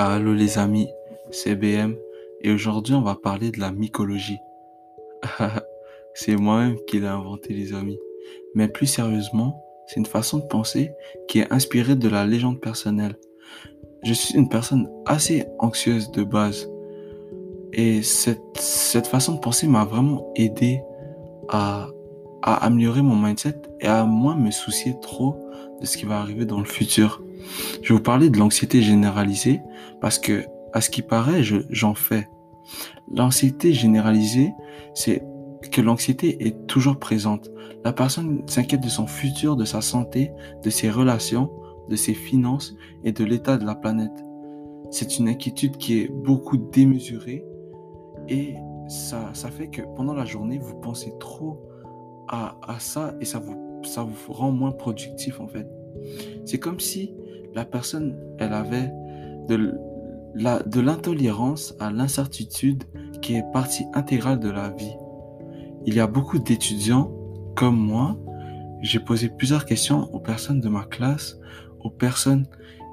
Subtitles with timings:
[0.00, 0.88] Allô les amis,
[1.32, 1.96] c'est BM
[2.42, 4.38] et aujourd'hui on va parler de la mycologie.
[6.14, 7.98] c'est moi-même qui l'ai inventé les amis.
[8.54, 10.92] Mais plus sérieusement, c'est une façon de penser
[11.26, 13.16] qui est inspirée de la légende personnelle.
[14.04, 16.70] Je suis une personne assez anxieuse de base
[17.72, 20.80] et cette, cette façon de penser m'a vraiment aidé
[21.48, 21.88] à,
[22.42, 25.47] à améliorer mon mindset et à moins me soucier trop
[25.80, 27.22] de ce qui va arriver dans le futur.
[27.82, 29.60] Je vais vous parler de l'anxiété généralisée
[30.00, 32.28] parce que, à ce qui paraît, j'en fais.
[33.10, 34.52] L'anxiété généralisée,
[34.94, 35.22] c'est
[35.72, 37.50] que l'anxiété est toujours présente.
[37.84, 40.30] La personne s'inquiète de son futur, de sa santé,
[40.62, 41.50] de ses relations,
[41.88, 44.12] de ses finances et de l'état de la planète.
[44.90, 47.44] C'est une inquiétude qui est beaucoup démesurée
[48.28, 48.56] et
[48.88, 51.62] ça, fait que pendant la journée, vous pensez trop
[52.28, 55.68] à ça et ça vous, ça vous rend moins productif en fait.
[56.44, 57.14] C'est comme si
[57.54, 58.90] la personne, elle avait
[59.48, 59.74] de
[60.34, 62.84] de l'intolérance à l'incertitude
[63.22, 64.94] qui est partie intégrale de la vie.
[65.84, 67.12] Il y a beaucoup d'étudiants
[67.56, 68.16] comme moi.
[68.82, 71.38] J'ai posé plusieurs questions aux personnes de ma classe,
[71.80, 72.46] aux personnes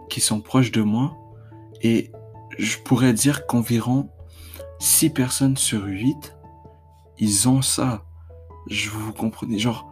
[0.09, 1.15] qui sont proches de moi,
[1.81, 2.11] et
[2.57, 4.09] je pourrais dire qu'environ
[4.79, 6.35] 6 personnes sur 8,
[7.19, 8.05] ils ont ça.
[8.67, 9.91] Je vous comprenez, genre,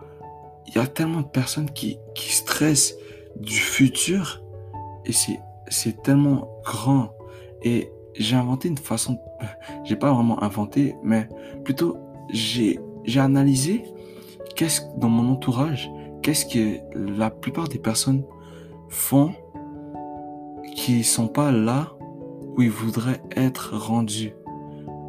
[0.67, 2.95] il y a tellement de personnes qui, qui stressent
[3.35, 4.41] du futur
[5.05, 7.13] et c'est, tellement grand.
[7.61, 9.19] Et j'ai inventé une façon,
[9.83, 11.27] j'ai pas vraiment inventé, mais
[11.63, 11.97] plutôt
[12.29, 12.79] j'ai
[13.15, 13.83] analysé
[14.55, 18.23] qu'est-ce dans mon entourage, qu'est-ce que la plupart des personnes
[18.89, 19.33] font
[20.75, 21.93] qui sont pas là
[22.55, 24.33] où ils voudraient être rendus.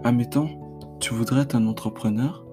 [0.03, 0.49] Admettons,
[1.01, 2.45] tu voudrais être un entrepreneur,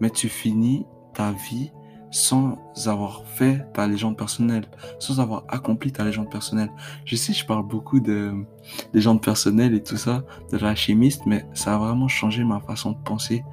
[0.00, 1.72] mais tu finis ta vie
[2.10, 4.64] sans avoir fait ta légende personnelle,
[4.98, 6.70] sans avoir accompli ta légende personnelle.
[7.04, 8.32] Je sais, je parle beaucoup de
[8.92, 12.92] légende personnelle et tout ça, de la chimiste, mais ça a vraiment changé ma façon
[12.92, 13.44] de penser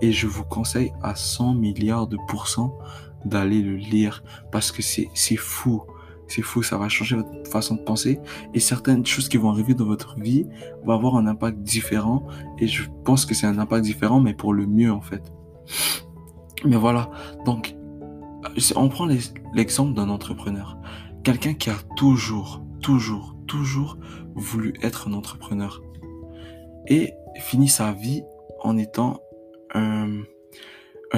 [0.00, 2.76] et je vous conseille à 100 milliards de pourcents
[3.24, 5.82] d'aller le lire parce que c'est fou.
[6.28, 8.18] C'est fou, ça va changer votre façon de penser
[8.54, 10.46] et certaines choses qui vont arriver dans votre vie
[10.82, 12.26] vont avoir un impact différent
[12.58, 15.30] et je pense que c'est un impact différent mais pour le mieux en fait.
[16.64, 17.10] Mais voilà,
[17.44, 17.74] donc
[18.76, 19.08] on prend
[19.54, 20.76] l'exemple d'un entrepreneur.
[21.22, 23.96] Quelqu'un qui a toujours, toujours, toujours
[24.34, 25.82] voulu être un entrepreneur.
[26.86, 28.22] Et finit sa vie
[28.60, 29.22] en étant
[29.74, 30.22] un,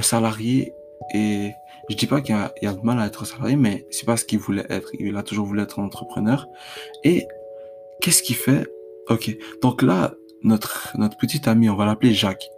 [0.00, 0.72] salarié.
[1.14, 1.52] Et
[1.88, 4.24] je dis pas qu'il y, a de mal à être salarié, mais c'est pas ce
[4.24, 4.90] qu'il voulait être.
[4.98, 6.46] Il a toujours voulu être un entrepreneur.
[7.04, 7.26] Et
[8.00, 8.66] qu'est-ce qu'il fait?
[9.08, 9.36] Ok.
[9.62, 12.48] Donc là, notre, notre petit ami, on va l'appeler Jacques.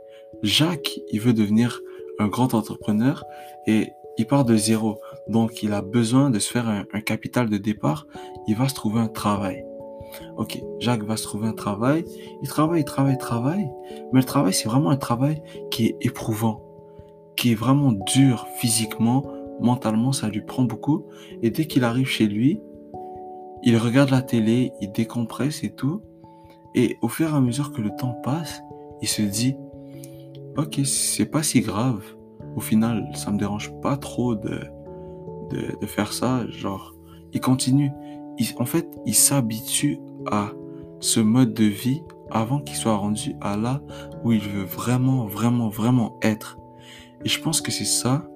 [0.43, 1.81] Jacques, il veut devenir
[2.19, 3.25] un grand entrepreneur
[3.67, 4.99] et il part de zéro.
[5.29, 8.07] Donc, il a besoin de se faire un, capital de départ.
[8.47, 9.65] Il va se trouver un travail.
[10.37, 12.05] Ok, Jacques va se trouver un travail.
[12.43, 13.71] Il travaille, il travaille, il travaille.
[14.13, 16.63] Mais le travail, c'est vraiment un travail qui est éprouvant,
[17.37, 19.25] qui est vraiment dur physiquement,
[19.61, 21.07] mentalement, ça lui prend beaucoup.
[21.43, 22.61] Et dès qu'il arrive chez lui,
[23.63, 26.03] il regarde la télé, il décompresse et tout.
[26.75, 28.63] Et au fur et à mesure que le temps passe,
[29.03, 29.57] il se dit,
[30.57, 32.16] ok, c'est pas si grave
[32.57, 34.61] au final, ça me dérange pas trop de,
[35.51, 36.47] de, faire ça.
[36.49, 36.95] Genre,
[37.33, 37.93] il continue.
[38.59, 39.99] en fait, il s'habitue
[40.31, 40.51] à
[41.01, 43.83] ce mode de vie avant qu'il soit rendu à là
[44.25, 46.59] où il veut vraiment, vraiment, vraiment être.
[47.25, 48.27] Et je pense que c'est ça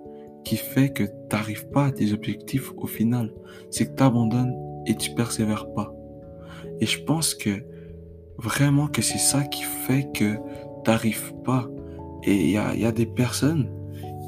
[0.44, 3.32] qui fait que tu n'arrives pas à tes objectifs au final.
[3.70, 4.54] C'est que tu abandonnes
[4.86, 5.92] et tu persévères pas.
[6.80, 7.64] Et je pense que
[8.38, 11.69] vraiment que c'est ça qui fait que tu n'arrives pas.
[12.25, 13.70] Et il y a, y a des personnes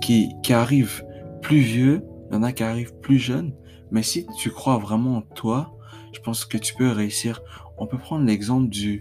[0.03, 1.05] qui, arrivent
[1.41, 3.55] plus vieux, il y en a qui arrivent plus jeunes,
[3.91, 5.75] mais si tu crois vraiment en toi,
[6.13, 7.41] je pense que tu peux réussir.
[7.79, 9.01] On peut prendre l'exemple du,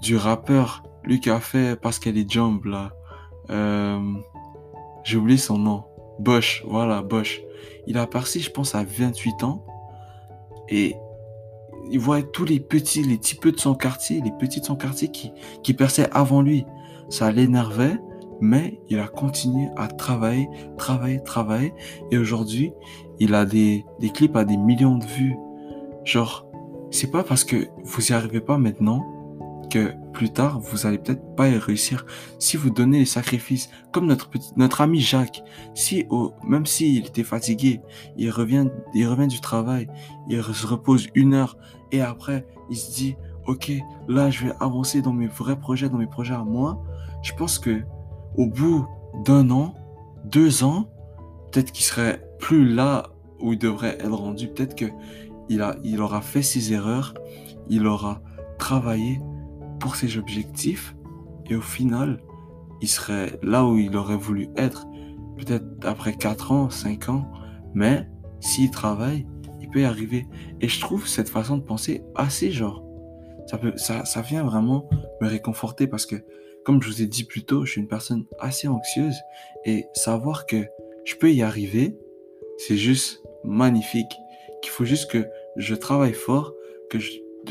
[0.00, 2.92] du rappeur, lui qui a fait Pascal et Jump, là.
[3.50, 4.00] Euh,
[5.04, 5.84] J'ai oublié son nom.
[6.18, 7.42] Bosch, voilà, Bosch.
[7.86, 9.64] Il a parti, je pense, à 28 ans.
[10.68, 10.94] Et
[11.90, 14.76] il voit tous les petits, les petits peu de son quartier, les petits de son
[14.76, 15.32] quartier qui,
[15.62, 16.64] qui perçaient avant lui.
[17.08, 17.98] Ça l'énervait
[18.42, 21.72] mais il a continué à travailler, travailler, travailler.
[22.10, 22.72] Et aujourd'hui,
[23.20, 25.36] il a des, des clips à des millions de vues.
[26.04, 26.44] Genre,
[26.90, 29.06] c'est pas parce que vous y arrivez pas maintenant
[29.70, 32.04] que plus tard, vous allez peut-être pas y réussir.
[32.40, 35.42] Si vous donnez les sacrifices, comme notre petit, notre ami Jacques,
[35.74, 37.80] si au, même s'il était fatigué,
[38.16, 39.88] il revient, il revient du travail,
[40.28, 41.56] il se repose une heure
[41.92, 43.16] et après, il se dit,
[43.46, 43.72] ok,
[44.08, 46.82] là, je vais avancer dans mes vrais projets, dans mes projets à moi.
[47.22, 47.82] Je pense que
[48.36, 48.86] au bout
[49.24, 49.74] d'un an,
[50.24, 50.88] deux ans,
[51.50, 53.04] peut-être qu'il serait plus là
[53.40, 54.48] où il devrait être rendu.
[54.48, 54.86] Peut-être que
[55.48, 57.14] il, a, il aura fait ses erreurs,
[57.68, 58.22] il aura
[58.58, 59.20] travailler
[59.80, 60.94] pour ses objectifs
[61.50, 62.20] et au final,
[62.80, 64.86] il serait là où il aurait voulu être,
[65.36, 67.30] peut-être après 4 ans, 5 ans,
[67.74, 68.08] mais
[68.40, 69.26] s'il travaille,
[69.60, 70.26] il peut y arriver.
[70.60, 72.84] Et je trouve cette façon de penser assez genre,
[73.46, 74.88] ça, peut, ça, ça vient vraiment
[75.20, 76.16] me réconforter parce que,
[76.64, 79.16] comme je vous ai dit plus tôt, je suis une personne assez anxieuse
[79.64, 80.64] et savoir que
[81.04, 81.96] je peux y arriver,
[82.58, 84.12] c'est juste magnifique.
[84.62, 85.26] Qu'il faut juste que
[85.56, 86.54] je travaille fort,
[86.88, 87.10] que je,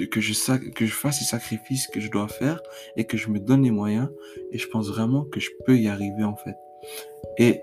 [0.10, 2.62] que je, que je fasse les sacrifices que je dois faire
[2.96, 4.10] et que je me donne les moyens.
[4.52, 6.56] Et je pense vraiment que je peux y arriver en fait.
[7.38, 7.62] Et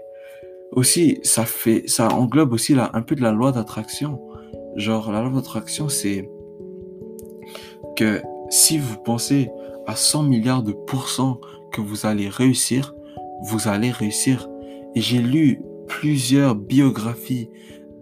[0.73, 4.21] aussi, ça fait, ça englobe aussi là, un peu de la loi d'attraction.
[4.77, 6.29] Genre, la loi d'attraction, c'est
[7.97, 9.51] que si vous pensez
[9.89, 11.41] à 100 milliards de pourcents
[11.73, 12.95] que vous allez réussir,
[13.43, 14.49] vous allez réussir.
[14.95, 17.49] Et j'ai lu plusieurs biographies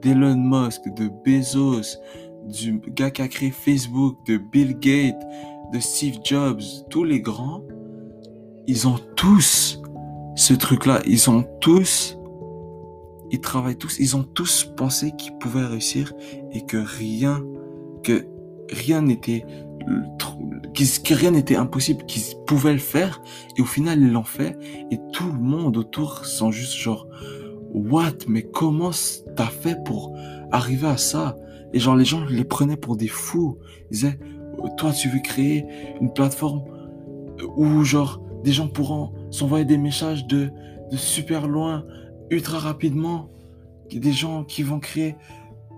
[0.03, 1.99] d'Elon Musk, de Bezos,
[2.45, 5.23] du gars qui a créé Facebook, de Bill Gates,
[5.73, 6.61] de Steve Jobs,
[6.91, 7.63] tous les grands,
[8.67, 9.81] ils ont tous
[10.35, 11.01] ce truc-là.
[11.07, 12.19] Ils ont tous,
[13.31, 16.13] ils travaillent tous, ils ont tous pensé qu'ils pouvaient réussir
[16.53, 17.45] et que rien,
[18.03, 18.27] que
[18.71, 19.45] rien n'était,
[20.77, 23.23] que rien n'était impossible, qu'ils pouvaient le faire.
[23.57, 24.57] Et au final, ils l'ont fait.
[24.91, 27.09] Et tout le monde autour sont juste genre,
[27.73, 28.91] what, mais comment
[29.37, 30.17] t'as fait pour
[30.53, 31.37] arriver à ça?
[31.73, 33.59] Et genre, les gens les prenaient pour des fous.
[33.91, 34.19] Ils disaient,
[34.77, 35.67] toi, tu veux créer
[36.01, 36.63] une plateforme
[37.57, 40.51] où, genre, des gens pourront s'envoyer des messages de,
[40.91, 41.85] de super loin,
[42.31, 43.31] ultra rapidement.
[43.91, 45.17] Des gens qui vont créer,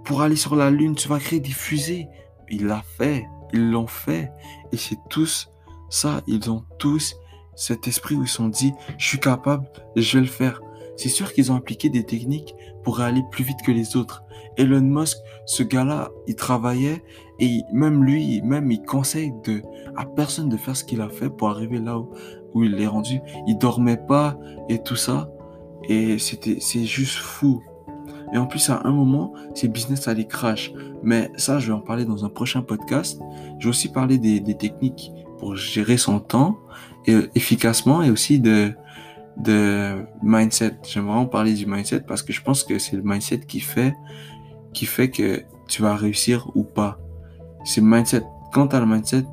[0.04, 2.08] pour aller sur la Lune, tu vas créer des fusées.
[2.50, 3.26] Il l'a fait.
[3.52, 4.30] Ils l'ont fait.
[4.72, 5.50] Et c'est tous
[5.90, 6.20] ça.
[6.26, 7.14] Ils ont tous
[7.54, 9.66] cet esprit où ils se sont dit, je suis capable,
[9.96, 10.60] je vais le faire.
[10.96, 14.22] C'est sûr qu'ils ont appliqué des techniques pour aller plus vite que les autres.
[14.56, 15.16] Elon Musk,
[15.46, 17.02] ce gars-là, il travaillait
[17.38, 19.32] et même lui, même il conseille
[19.96, 22.10] à personne de faire ce qu'il a fait pour arriver là où,
[22.54, 23.20] où il est rendu.
[23.46, 24.36] Il dormait pas
[24.68, 25.30] et tout ça.
[25.88, 27.62] Et c'était, c'est juste fou.
[28.32, 30.72] Et en plus, à un moment, ses business allaient crash.
[31.02, 33.20] Mais ça, je vais en parler dans un prochain podcast.
[33.58, 36.58] Je vais aussi parler des, des techniques pour gérer son temps
[37.06, 38.72] et, efficacement et aussi de,
[39.38, 40.76] de mindset.
[40.82, 43.94] J'aimerais en parler du mindset parce que je pense que c'est le mindset qui fait,
[44.72, 46.98] qui fait que tu vas réussir ou pas.
[47.64, 48.22] C'est le mindset.
[48.52, 49.24] Quand tu as le mindset,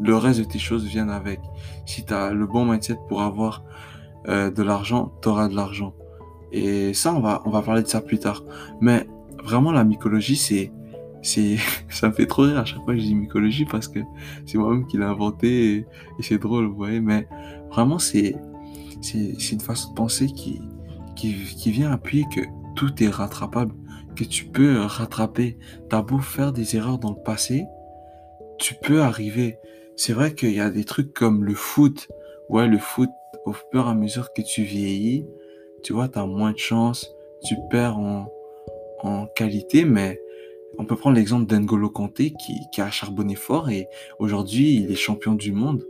[0.00, 1.40] le reste de tes choses viennent avec.
[1.84, 3.64] Si tu as le bon mindset pour avoir
[4.28, 5.94] euh, de l'argent, tu auras de l'argent.
[6.56, 8.42] Et ça, on va, on va parler de ça plus tard.
[8.80, 9.06] Mais
[9.44, 10.72] vraiment, la mycologie, c'est,
[11.20, 11.58] c'est,
[11.90, 14.00] ça me fait trop rire à chaque fois que je dis mycologie parce que
[14.46, 15.76] c'est moi-même qui l'ai inventé et,
[16.18, 17.00] et c'est drôle, vous voyez.
[17.00, 17.28] Mais
[17.70, 18.34] vraiment, c'est,
[19.02, 20.62] c'est une façon de penser qui,
[21.14, 22.40] qui, vient appuyer que
[22.74, 23.74] tout est rattrapable,
[24.16, 25.58] que tu peux rattraper.
[25.90, 27.64] T'as beau faire des erreurs dans le passé,
[28.58, 29.58] tu peux arriver.
[29.96, 32.08] C'est vrai qu'il y a des trucs comme le foot.
[32.48, 33.10] Ouais, le foot,
[33.44, 35.26] au fur et à mesure que tu vieillis,
[35.86, 38.26] tu vois, tu as moins de chance, tu perds en,
[39.04, 40.20] en qualité, mais
[40.78, 43.86] on peut prendre l'exemple d'Engolo Kanté qui, qui a charbonné fort et
[44.18, 45.86] aujourd'hui il est champion du monde.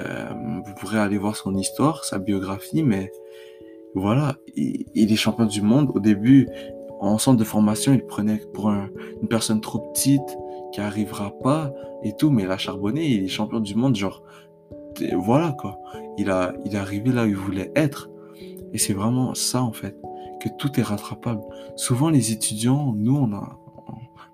[0.00, 0.30] Euh,
[0.64, 3.12] vous pourrez aller voir son histoire, sa biographie, mais
[3.94, 5.90] voilà, il, est champion du monde.
[5.94, 6.48] Au début,
[6.98, 10.38] en centre de formation, il prenait pour une personne trop petite
[10.72, 14.22] qui arrivera pas et tout, mais il a charbonné, il est champion du monde, genre,
[15.18, 15.78] voilà quoi.
[16.16, 18.08] Il, a, il est arrivé là où il voulait être.
[18.72, 19.96] Et c'est vraiment ça en fait,
[20.40, 21.40] que tout est rattrapable.
[21.76, 23.58] Souvent les étudiants, nous on a,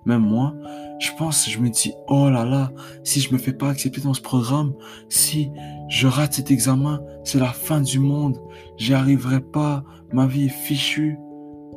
[0.06, 0.54] même moi,
[0.98, 2.70] je pense, je me dis, oh là là,
[3.04, 4.74] si je me fais pas accepter dans ce programme,
[5.08, 5.50] si
[5.88, 8.38] je rate cet examen, c'est la fin du monde,
[8.76, 11.18] j'y arriverai pas, ma vie est fichue.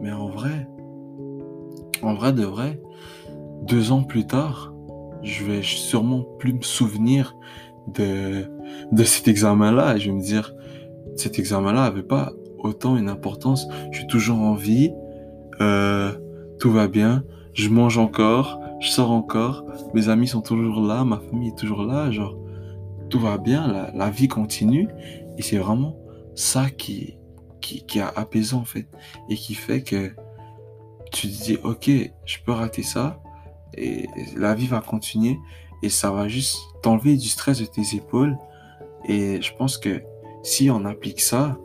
[0.02, 0.68] Mais en vrai,
[2.02, 2.82] en vrai de vrai,
[3.64, 4.74] deux ans plus tard,
[5.24, 7.36] je vais sûrement plus me souvenir
[7.88, 8.52] de,
[8.92, 10.54] de cet examen-là et je vais me dire,
[11.16, 14.92] cet examen-là avait pas autant une importance, je suis toujours en vie,
[15.62, 16.14] euh,
[16.60, 17.24] tout va bien,
[17.54, 21.84] je mange encore, je sors encore, mes amis sont toujours là, ma famille est toujours
[21.84, 22.38] là, genre,
[23.10, 24.88] tout va bien, la, vie continue.
[25.38, 25.98] Et c'est vraiment
[26.36, 27.18] ça qui,
[27.62, 28.88] qui, qui est apaisant, en fait.
[29.30, 30.12] Et qui fait que
[31.12, 31.90] tu te dis, ok,
[32.26, 33.22] je peux rater ça,
[33.76, 35.38] et la vie va continuer,
[35.84, 38.38] et ça va juste t'enlever du stress de tes épaules.
[39.06, 40.04] Et je pense que
[40.44, 41.58] si on applique ça,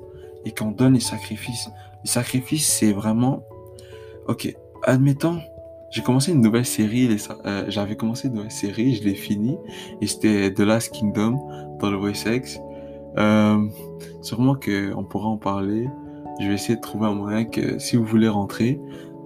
[0.45, 1.71] et qu'on donne les sacrifices,
[2.05, 3.43] les sacrifices, c'est vraiment,
[4.29, 5.41] ok, admettons,
[5.91, 7.09] j'ai commencé une nouvelle série,
[7.45, 9.59] euh, j'avais commencé une nouvelle série, je l'ai fini,
[10.01, 11.39] et c'était The Last Kingdom
[11.81, 12.59] dans le Voice X.
[13.19, 13.67] Euh,
[14.23, 15.89] sûrement qu'on pourra en parler.
[16.41, 18.81] Je vais essayer de trouver un moyen que si vous voulez rentrer,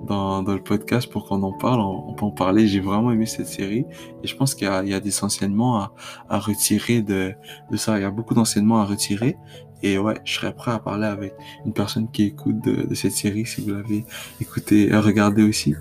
[0.07, 1.81] dans, le podcast pour qu'on en parle.
[1.81, 2.67] On, peut en parler.
[2.67, 3.85] J'ai vraiment aimé cette série
[4.23, 5.93] et je pense qu'il y y a des enseignements à,
[6.29, 7.35] à retirer de,
[7.71, 7.99] de ça.
[7.99, 9.37] Il y a beaucoup d'enseignements à retirer
[9.83, 11.35] et ouais, je serais prêt à parler avec
[11.65, 14.05] une personne qui écoute de, de cette série si vous l'avez
[14.41, 15.75] écouté, euh, regardé aussi.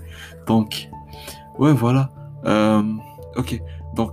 [0.46, 0.88] Donc,
[1.58, 2.10] ouais, voilà.
[2.44, 2.82] Euh,
[3.36, 3.60] ok,
[3.94, 4.12] donc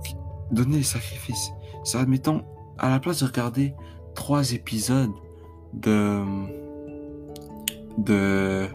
[0.50, 1.52] donner les sacrifices.
[1.84, 2.42] Ça, admettons,
[2.78, 3.74] à la place de regarder
[4.14, 5.12] trois épisodes
[5.74, 6.22] de
[7.98, 8.66] de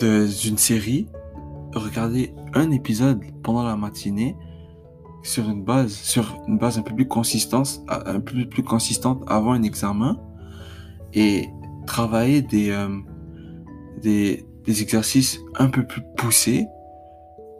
[0.00, 1.06] d'une série,
[1.74, 4.36] regarder un épisode pendant la matinée
[5.22, 9.52] sur une base sur une base un peu plus consistante un peu plus consistante avant
[9.52, 10.18] un examen
[11.12, 11.48] et
[11.86, 12.88] travailler des euh,
[14.00, 16.66] des, des exercices un peu plus poussés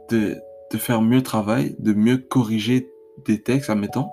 [0.09, 0.41] de
[0.73, 2.89] de faire mieux travail de mieux corriger
[3.27, 4.09] des textes admettons.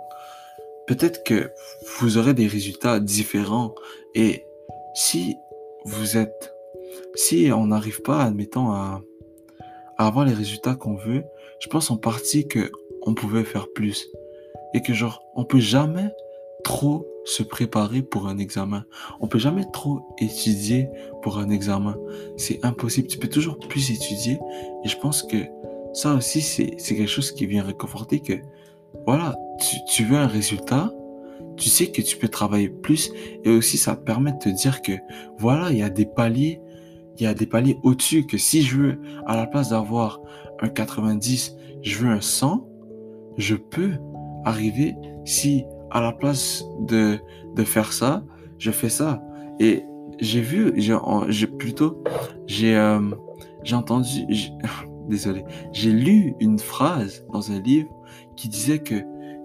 [0.88, 1.52] Peut-être que
[2.00, 3.74] vous aurez des résultats différents
[4.16, 4.46] et
[4.94, 5.38] si
[5.86, 6.57] vous êtes
[7.16, 9.02] si on n'arrive pas, admettons, à,
[9.98, 11.24] avoir les résultats qu'on veut,
[11.60, 12.72] je pense en partie que
[13.04, 14.08] on pouvait faire plus.
[14.74, 16.12] Et que genre, on peut jamais
[16.64, 18.86] trop se préparer pour un examen.
[19.22, 20.90] On peut jamais trop étudier
[21.22, 21.96] pour un examen.
[22.36, 23.08] C'est impossible.
[23.08, 24.40] Tu peux toujours plus étudier.
[24.84, 25.38] Et je pense que
[25.94, 28.34] ça aussi, c'est, quelque chose qui vient réconforter que,
[29.06, 30.92] voilà, tu, tu veux un résultat,
[31.56, 33.12] tu sais que tu peux travailler plus
[33.44, 34.94] et aussi ça permet de te dire que,
[35.40, 36.62] voilà, il y a des paliers
[37.18, 40.22] il y a des paliers au-dessus que si je veux, à la place d'avoir
[40.60, 42.68] un 90, je veux un 100,
[43.38, 43.94] je peux
[44.46, 44.96] arriver
[45.26, 47.20] si à la place de,
[47.56, 48.24] de faire ça,
[48.60, 49.22] je fais ça.
[49.60, 49.84] Et
[50.20, 52.04] j'ai vu, j'ai plutôt,
[52.46, 53.00] j'ai euh,
[53.64, 54.26] j'ai entendu,
[55.10, 57.90] désolé, j'ai lu une phrase dans un livre
[58.36, 58.96] qui disait que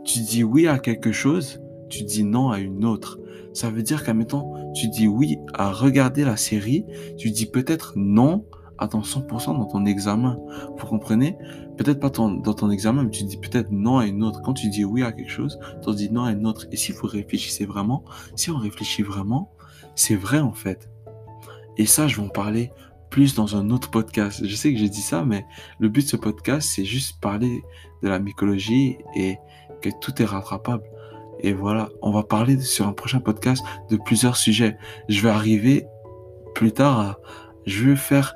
[0.04, 3.18] tu dis oui à quelque chose, tu dis non à une autre.
[3.52, 6.84] Ça veut dire qu'admettons, tu dis oui à regarder la série,
[7.18, 8.46] tu dis peut-être non
[8.78, 10.38] à ton 100% dans ton examen.
[10.76, 11.38] Vous comprenez?
[11.76, 14.42] Peut-être pas dans ton examen, mais tu dis peut-être non à une autre.
[14.42, 16.66] Quand tu dis oui à quelque chose, tu dis non à une autre.
[16.72, 18.04] Et si vous réfléchissez vraiment,
[18.34, 19.52] si on réfléchit vraiment,
[19.94, 20.90] c'est vrai en fait.
[21.78, 22.72] Et ça, je vais en parler
[23.08, 24.44] plus dans un autre podcast.
[24.44, 25.44] Je sais que j'ai dit ça, mais
[25.78, 27.62] le but de ce podcast, c'est juste parler
[28.02, 29.36] de la mycologie et
[29.80, 30.84] que tout est rattrapable.
[31.42, 34.76] Et voilà, on va parler sur un prochain podcast de plusieurs sujets.
[35.08, 35.86] Je vais arriver
[36.54, 37.18] plus tard à,
[37.66, 38.34] je vais faire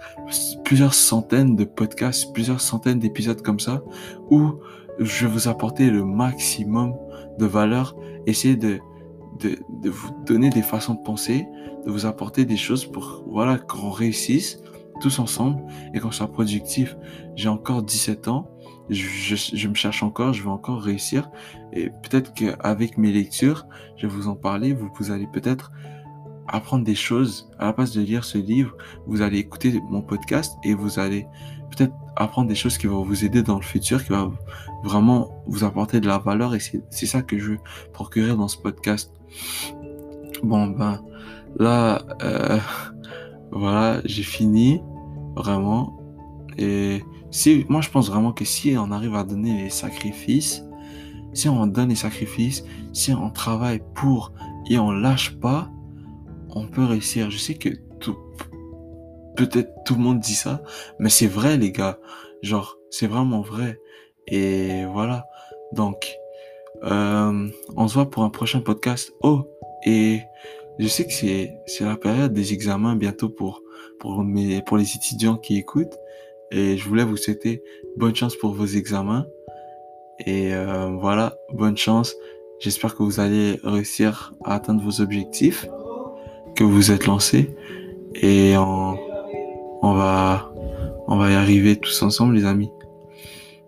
[0.65, 3.83] plusieurs centaines de podcasts, plusieurs centaines d'épisodes comme ça,
[4.31, 4.55] où
[4.99, 6.95] je vais vous apporter le maximum
[7.39, 7.97] de valeur,
[8.27, 8.79] essayer de,
[9.41, 11.47] de, de vous donner des façons de penser,
[11.85, 14.61] de vous apporter des choses pour, voilà, qu'on réussisse
[15.01, 15.63] tous ensemble
[15.95, 16.97] et qu'on soit productif.
[17.35, 18.51] J'ai encore 17 ans
[18.91, 21.31] je, me cherche encore, je vais encore réussir.
[21.73, 23.67] Et peut-être qu'avec mes lectures,
[23.97, 25.73] je vais vous en parler, vous, vous allez peut-être
[26.49, 27.51] apprendre des choses.
[27.59, 28.77] À la place de lire ce livre,
[29.07, 31.27] vous allez écouter mon podcast et vous allez
[31.71, 34.35] peut-être apprendre des choses qui vont vous aider dans le futur, qui vont
[34.85, 36.55] vraiment vous apporter de la valeur.
[36.55, 37.59] Et c'est ça que je veux
[37.93, 39.13] procurer dans ce podcast.
[40.43, 41.03] Bon, ben
[41.59, 42.59] là, euh,
[43.51, 44.81] voilà, j'ai fini,
[45.35, 45.99] vraiment.
[46.59, 47.03] Et
[47.37, 50.65] si, moi, je pense vraiment que si on arrive à donner les sacrifices,
[51.35, 52.65] si on donne les sacrifices,
[52.95, 54.33] si on travaille pour
[54.71, 55.71] et on lâche pas,
[56.49, 57.31] on peut réussir.
[57.31, 57.69] Je sais que
[58.01, 58.17] tout,
[59.37, 60.63] peut-être tout le monde dit ça,
[60.99, 61.99] mais c'est vrai, les gars.
[62.41, 63.79] Genre, c'est vraiment vrai.
[64.29, 65.27] Et voilà.
[65.73, 66.11] Donc,
[66.85, 69.13] euh, on se voit pour un prochain podcast.
[69.21, 69.45] Oh,
[69.85, 70.23] et
[70.79, 73.63] je sais que c'est, c'est la période des examens bientôt pour,
[74.01, 75.99] pour mes, pour les étudiants qui écoutent.
[76.51, 77.63] Et je voulais vous souhaiter
[77.97, 79.27] bonne chance pour vos examens.
[80.27, 82.15] Et euh, voilà, bonne chance.
[82.59, 85.67] J'espère que vous allez réussir à atteindre vos objectifs
[86.55, 87.55] que vous êtes lancés.
[88.15, 88.97] Et on,
[89.83, 90.53] on va,
[91.07, 92.71] on va y arriver tous ensemble, les amis.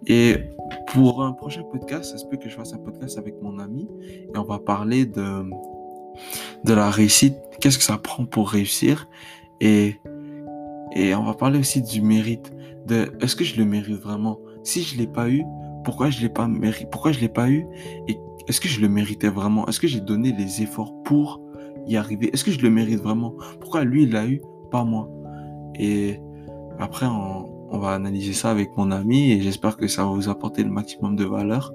[0.07, 0.37] Et
[0.87, 3.89] pour un prochain podcast, ça se peut que je fasse un podcast avec mon ami
[4.03, 5.45] et on va parler de,
[6.65, 7.35] de la réussite.
[7.61, 9.09] Qu'est-ce que ça prend pour réussir?
[9.61, 9.97] Et,
[10.95, 12.53] et on va parler aussi du mérite
[12.87, 14.39] de est-ce que je le mérite vraiment?
[14.65, 15.43] Si je l'ai pas eu,
[15.85, 17.67] pourquoi je l'ai pas mérité Pourquoi je l'ai pas eu?
[18.09, 18.19] Et
[18.49, 19.67] est-ce que je le méritais vraiment?
[19.69, 21.41] Est-ce que j'ai donné les efforts pour
[21.87, 22.31] y arriver?
[22.33, 23.35] Est-ce que je le mérite vraiment?
[23.61, 24.41] Pourquoi lui il l'a eu,
[24.71, 25.09] pas moi
[25.79, 26.21] Et
[26.79, 30.29] après on, on va analyser ça avec mon ami et j'espère que ça va vous
[30.29, 31.73] apporter le maximum de valeur.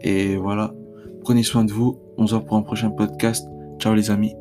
[0.00, 0.74] Et voilà,
[1.22, 1.98] prenez soin de vous.
[2.16, 3.46] On se voit pour un prochain podcast.
[3.78, 4.34] Ciao les amis.